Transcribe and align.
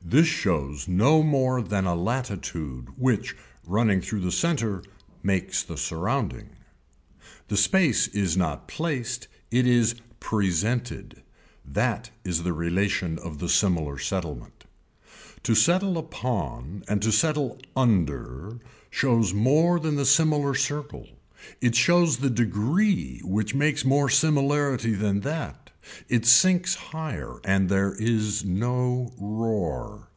This 0.00 0.28
shows 0.28 0.86
no 0.88 1.22
more 1.22 1.60
than 1.60 1.84
a 1.84 1.94
latitude 1.94 2.88
which 2.96 3.36
running 3.66 4.00
through 4.00 4.20
the 4.20 4.32
center 4.32 4.82
makes 5.22 5.62
the 5.62 5.76
surrounding. 5.76 6.50
The 7.48 7.58
space 7.58 8.06
is 8.08 8.34
not 8.34 8.68
placed, 8.68 9.28
it 9.50 9.66
is 9.66 9.96
presented, 10.18 11.22
that 11.62 12.08
is 12.24 12.42
the 12.42 12.54
relation 12.54 13.18
of 13.18 13.36
the 13.38 13.50
similar 13.50 13.98
settlement. 13.98 14.64
To 15.42 15.54
settle 15.54 15.98
upon 15.98 16.84
and 16.88 17.02
to 17.02 17.12
settle 17.12 17.58
under 17.76 18.60
shows 18.88 19.34
more 19.34 19.78
than 19.78 19.96
the 19.96 20.06
similar 20.06 20.54
circle 20.54 21.06
it 21.60 21.74
shows 21.74 22.16
the 22.16 22.30
degree 22.30 23.20
which 23.24 23.54
makes 23.54 23.84
more 23.84 24.08
similarity 24.08 24.94
than 24.94 25.20
that, 25.20 25.56
it 26.08 26.26
sinks 26.26 26.74
higher 26.74 27.38
and 27.44 27.68
there 27.70 27.94
is 27.98 28.44
no 28.44 29.10
roar. 29.18 30.08